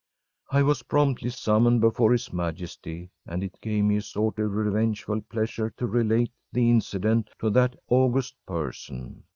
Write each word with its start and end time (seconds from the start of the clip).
I 0.49 0.63
was 0.63 0.81
promptly 0.81 1.29
summoned 1.29 1.79
before 1.81 2.11
His 2.11 2.33
Majesty, 2.33 3.11
and 3.27 3.43
it 3.43 3.61
gave 3.61 3.83
me 3.83 3.97
a 3.97 4.01
sort 4.01 4.39
of 4.39 4.51
revengeful 4.51 5.21
pleasure 5.29 5.69
to 5.77 5.85
relate 5.85 6.31
the 6.51 6.71
incident 6.71 7.29
to 7.37 7.51
that 7.51 7.75
august 7.87 8.35
person. 8.47 9.25